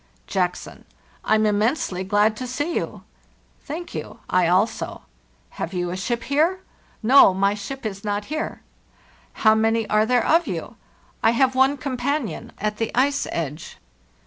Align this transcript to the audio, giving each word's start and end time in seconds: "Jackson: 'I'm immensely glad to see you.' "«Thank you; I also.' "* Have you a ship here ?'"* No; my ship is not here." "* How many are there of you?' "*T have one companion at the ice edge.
"Jackson: 0.35 0.85
'I'm 1.23 1.45
immensely 1.45 2.03
glad 2.03 2.35
to 2.37 2.47
see 2.47 2.73
you.' 2.75 3.03
"«Thank 3.65 3.93
you; 3.93 4.17
I 4.31 4.47
also.' 4.47 5.03
"* 5.27 5.49
Have 5.61 5.73
you 5.75 5.91
a 5.91 5.95
ship 5.95 6.23
here 6.23 6.61
?'"* 6.95 7.03
No; 7.13 7.35
my 7.35 7.53
ship 7.53 7.85
is 7.85 8.03
not 8.03 8.25
here." 8.25 8.63
"* 8.99 9.33
How 9.45 9.53
many 9.53 9.87
are 9.91 10.07
there 10.07 10.25
of 10.25 10.47
you?' 10.47 10.75
"*T 11.23 11.33
have 11.33 11.53
one 11.53 11.77
companion 11.77 12.51
at 12.57 12.77
the 12.77 12.89
ice 12.97 13.27
edge. 13.31 13.77